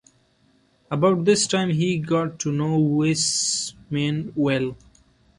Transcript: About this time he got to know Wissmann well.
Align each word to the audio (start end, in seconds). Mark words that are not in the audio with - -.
About 0.89 1.25
this 1.25 1.45
time 1.45 1.69
he 1.69 1.99
got 1.99 2.39
to 2.39 2.51
know 2.51 2.75
Wissmann 2.79 4.31
well. 4.35 4.75